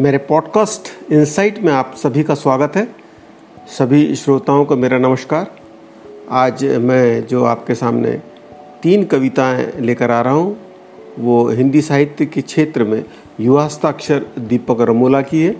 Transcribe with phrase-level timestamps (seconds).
[0.00, 2.88] मेरे podcast insight में आप सभी का स्वागत है।
[3.78, 5.50] सभी श्रोताओं को मेरा नमस्कार।
[6.30, 8.20] आज मैं जो आपके सामने
[8.82, 10.56] तीन कविताएँ लेकर आ रहा हूँ,
[11.18, 13.04] वो हिंदी साहित्य के क्षेत्र में
[13.40, 15.56] युवास्ताक्षर दीपक रमोला की है।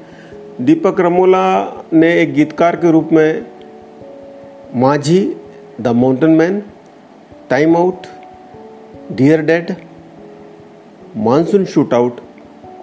[0.60, 3.46] दीपक रमोला ने एक गीतकार के रूप में
[4.74, 5.36] Manjhi,
[5.80, 6.62] the mountain man,
[7.50, 8.06] time out,
[9.12, 9.74] dear dad,
[11.16, 11.64] monsoon
[11.94, 12.20] shootout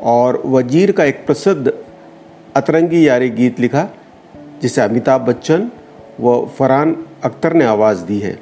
[0.01, 1.73] और वज़ीर का एक प्रसिद्ध
[2.55, 3.87] अतरंगी यारी गीत लिखा,
[4.61, 5.71] जिसे अमिताभ बच्चन
[6.19, 8.33] व फरहान अख्तर ने आवाज़ दी है।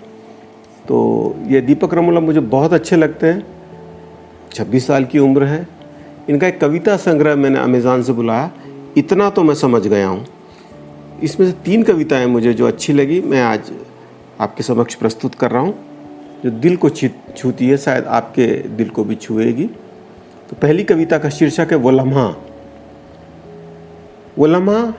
[0.87, 3.45] तो ये दीपक रमोला मुझे बहुत अच्छे लगते हैं।
[4.51, 5.67] 26 साल की उम्र है।
[6.29, 8.51] इनका एक कविता संग्रह मैंने अमेज़ान से बुलाया।
[8.97, 10.25] इतना तो मैं समझ गया हूँ।
[11.23, 13.71] इसमें से तीन कविताएँ मुझे जो अच्छी लगी, मैं आज
[14.39, 15.75] आपके समक्ष प्रस्तुत कर रहा हूँ।
[16.43, 19.69] जो दिल को छूती है, शायद आपके दिल को भी छुएगी।
[20.49, 22.35] तो पहली कविता का शीर्षक है वो लम्हा
[24.37, 24.93] वो लम्हा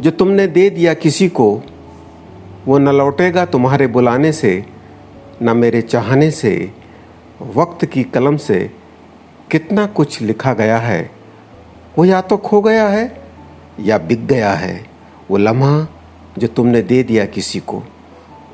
[0.00, 1.62] जो तुमने दे दिया किसी को,
[2.66, 4.64] वो न लौटेगा तुम्हारे बुलाने से,
[5.42, 6.72] न मेरे चाहने से,
[7.42, 8.70] वक्त की कलम से
[9.50, 11.10] कितना कुछ लिखा गया है।
[11.98, 13.22] वो या तो खो गया है,
[13.80, 14.86] या बिक गया है।
[15.30, 15.88] वो लम्हा
[16.38, 17.82] जो तुमने दे दिया किसी को।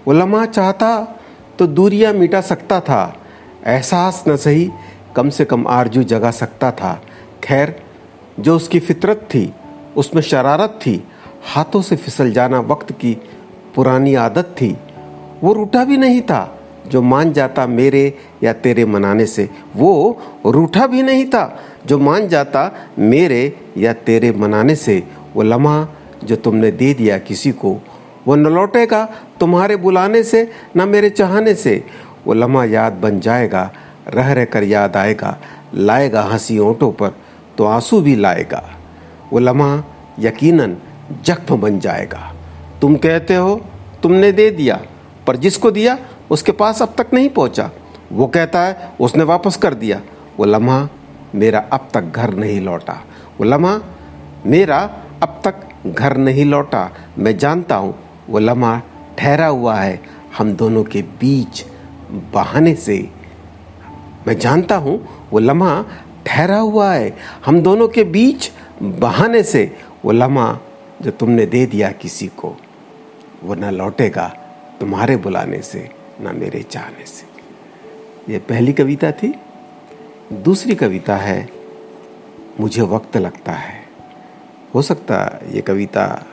[0.07, 1.21] वो लम्हा चाहता
[1.59, 3.18] तो दूरियाँ मिटा सकता था
[3.67, 4.71] एहसास न सही,
[5.17, 7.03] कम से कम आरज़ू जगा सकता था।
[7.45, 7.83] खैर,
[8.41, 9.53] जो उसकी फितरत थी,
[9.97, 11.09] उसमें शरारत थी,
[11.55, 13.17] हाथों से फिसल जाना वक्त की
[13.75, 14.77] पुरानी आदत थी।
[15.43, 20.87] वो रूठा भी नहीं था, जो मान जाता मेरे या तेरे मनाने से। वो रूठा
[20.87, 25.03] भी नहीं था, जो मान जाता मेरे या तेरे मनाने से।
[25.35, 25.89] वो लम्हा
[26.25, 27.79] जो तुमने दे दिया किसी को,
[28.27, 29.05] वो न लौटेगा
[29.41, 31.85] तुम्हारे बुलाने से, न मेरे चाहने से।
[32.27, 33.71] वो लम्हा याद बन जाएगा,
[34.09, 35.39] रह रह कर याद आएगा,
[35.75, 37.15] लाएगा हँसी ओंठों पर
[37.59, 38.63] तो आँसू भी लाएगा।
[39.33, 39.85] वो लम्हा
[40.19, 40.77] यकीनन
[41.25, 42.33] जख्म बन जाएगा।
[42.81, 43.61] तुम कहते हो,
[44.03, 44.81] तुमने दे दिया,
[45.27, 45.99] पर जिसको दिया,
[46.31, 47.71] उसके पास अब तक नहीं पहुँचा।
[48.13, 50.01] वो कहता है, उसने वापस कर दिया।
[50.39, 50.89] वो लम्हा,
[51.35, 52.93] मेरा अब तक घर नहीं लौटा।
[53.41, 53.81] वो लम्हा,
[54.47, 54.79] मेरा
[55.23, 55.55] अब तक
[55.87, 57.95] घर नहीं लौटा। मैं जानता हूँ,
[58.31, 58.83] वो लम्हा
[59.19, 60.01] ठहरा हुआ है।
[60.39, 61.65] हम दोनों के बीच
[62.11, 63.11] बहाने से।
[64.27, 65.85] मैं जानता हूँ, वो लम्हा
[66.27, 68.51] ठहरा हुआ है। हम दोनों के बीच
[68.83, 70.59] बहाने से वो लम्हा
[71.03, 72.57] जो तुमने दे दिया किसी को,
[73.45, 74.37] वो ना लौटेगा
[74.81, 77.27] तुम्हारे बुलाने से, ना मेरे चाहने से।
[78.33, 79.35] ये पहली कविता थी।
[80.33, 81.49] दूसरी कविता है,
[82.61, 83.85] मुझे वक्त लगता है।
[84.75, 86.27] हो सकता ये कविता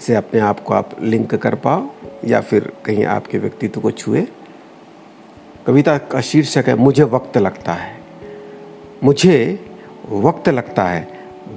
[0.00, 1.90] से अपने आप को आप लिंक कर पाओ,
[2.24, 4.26] या फिर कहीं आपके व्यक्तित्व को छुए।
[5.66, 7.98] कविता का शीर्षक है, मुझे वक्त लगता है।
[9.04, 9.60] मुझे
[10.10, 11.08] वक्त लगता है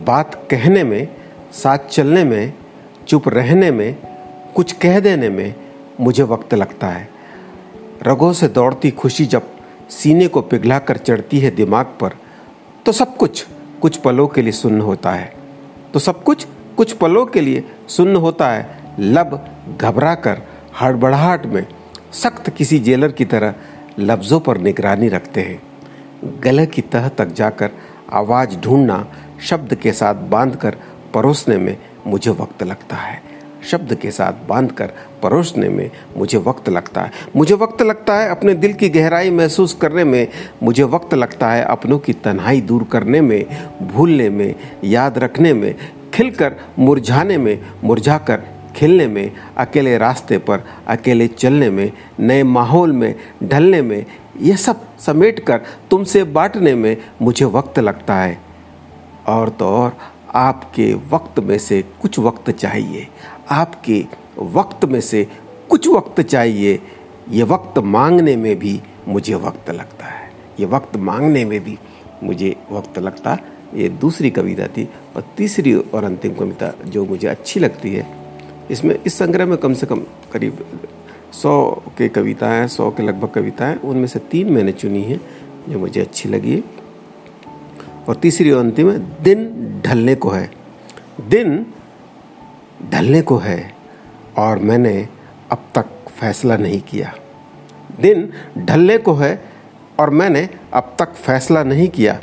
[0.05, 1.07] बात कहने में,
[1.53, 2.53] साथ चलने में,
[3.07, 3.97] चुप रहने में,
[4.55, 5.55] कुछ कह देने में
[5.99, 7.09] मुझे वक्त लगता है।
[8.03, 9.49] रगों से दौड़ती खुशी जब
[9.89, 12.15] सीने को पिघला कर चढ़ती है दिमाग पर
[12.85, 13.45] तो सब कुछ
[13.81, 15.33] कुछ पलों के लिए सुन्न होता है।
[15.93, 16.47] तो सब कुछ
[16.79, 19.45] कुछ पलों के लिए सुन्न होता है। लब
[19.81, 20.41] घबरा कर
[20.81, 21.67] हड़बड़ाहट में
[22.13, 23.55] सख्त किसी जेलर की तरह
[23.99, 25.61] लफ्ज़ों पर निगरानी रखते हैं।
[26.43, 27.71] गले की तह तक जाकर
[28.13, 29.07] आवाज़ ढूंढना
[29.41, 30.77] शब्द के साथ बांधकर
[31.13, 33.21] परोसने में मुझे वक्त लगता है।
[33.71, 38.53] शब्द के साथ बांधकर परोसने में मुझे वक्त लगता है। मुझे वक्त लगता है अपने
[38.53, 40.27] दिल की गहराई महसूस करने में।
[40.63, 43.45] मुझे वक्त लगता है अपनों की तन्हाई दूर करने में,
[43.81, 45.75] भूलने में, याद रखने में
[46.13, 48.43] खिलकर मुरझाने में, मुरझाकर
[48.75, 54.05] खिलने में, अकेले रास्ते पर, अकेले चलने में, नए माहौल में, ढलने में
[54.41, 55.61] यह सब समेट कर
[55.91, 58.41] तुमसे बांटने में मुझे वक्त लगता है।
[59.27, 59.97] और तो और,
[60.33, 63.07] आपके वक्त में से कुछ वक्त चाहिए।
[63.51, 64.05] आपके
[64.39, 65.27] वक्त में से
[65.69, 66.81] कुछ वक्त चाहिए।
[67.29, 71.79] ये वक्त मांगने में भी मुझे वक्त लगता है। ये वक्त मांगने में भी
[72.23, 73.37] मुझे वक्त लगता
[73.73, 78.07] ये दूसरी कविता थी और तीसरी और अंतिम कविता जो मुझे अच्छी लगती है,
[78.71, 79.99] इसमें इस संग्रह में कम से कम
[80.33, 80.65] करीब
[81.33, 85.21] सौ के कविताएँ सौ के लगभग कविताएँ उनमें से तीन मैंने चुनी हैं
[85.69, 86.63] जो मुझे अच्छी लगी।
[88.09, 90.51] और तीसरी और अंतिम है, दिन ढलने को है।
[91.29, 91.65] दिन
[92.91, 93.75] ढलने को है
[94.37, 95.07] और मैंने
[95.51, 97.13] अब तक फैसला नहीं किया।
[98.01, 99.43] दिन ढलने को है
[99.99, 102.19] और मैंने अब तक फैसला नहीं किया।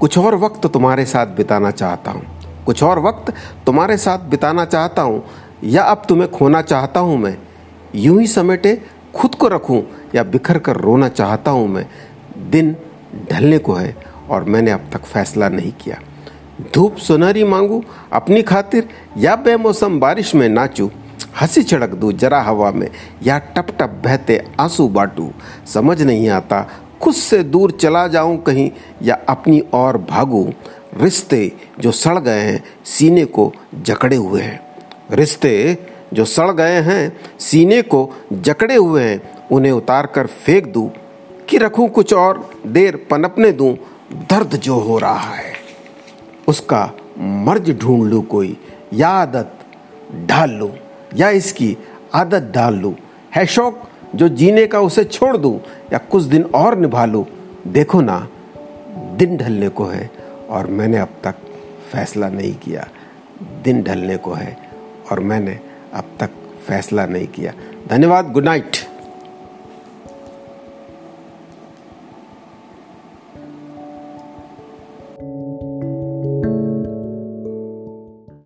[0.00, 2.22] कुछ और वक्त तुम्हारे साथ बिताना चाहता हूँ।
[2.66, 3.34] कुछ और वक्त
[3.66, 5.24] तुम्हारे साथ बिताना चाहता हूँ,
[5.64, 7.36] या अब तुम्हें खोना चाहता हूँ मैं।
[7.94, 8.82] यूँ ही समेटे
[9.14, 9.82] खुद को रखूँ,
[10.14, 11.86] या बिखर कर रोना चाहता हूँ मैं।
[12.50, 12.76] दिन
[13.32, 13.96] ढलने को है,
[14.30, 15.98] और मैंने अब तक फैसला नहीं किया।
[16.74, 20.90] धूप सुनहरी मांगू, अपनी खातिर, या बेमौसम बारिश में नाचू।
[21.40, 22.90] हँसी छिड़क दूँ, जरा हवा में,
[23.22, 25.30] या टप टप बहते आँसू बाटू।
[25.66, 26.70] समझ नहीं आता
[27.02, 28.70] खुद से दूर चला जाऊँ कहीं
[29.02, 30.52] या अपनी ओर भागूं,
[30.96, 34.60] रिश्ते जो सड़ गए हैं, सीने को जकड़े हुए हैं।
[35.10, 35.78] रिश्ते
[36.14, 40.90] जो सड़ गए हैं, सीने को जकड़े हुए हैं, उन्हें उतार कर फेंक दूँ,
[41.48, 43.74] कि रखूँ कुछ और, देर पनपने दूँ,
[44.12, 45.52] दर्द जो हो रहा है।
[46.48, 48.56] उसका मर्ज ढूंढ लूँ कोई,
[48.94, 49.58] या आदत
[50.26, 50.70] ढाल लूँ,
[51.16, 51.76] या इसकी
[52.14, 52.94] आदत डाल लूँ।
[53.34, 55.60] है शौक जो जीने का उसे छोड़ दूँ
[55.92, 57.26] या कुछ दिन और निभा लूँ,
[57.66, 58.28] देखो ना,
[59.16, 60.10] दिन ढलने को है
[60.50, 61.34] और मैंने अब तक
[61.92, 62.88] फैसला नहीं किया।
[63.64, 64.56] दिन ढलने को है
[65.10, 65.58] और मैंने
[65.94, 66.30] अब तक
[66.66, 67.52] फैसला नहीं किया।
[67.88, 68.76] धन्यवाद, गुड नाइट।